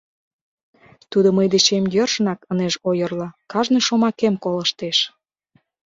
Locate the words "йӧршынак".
1.95-2.39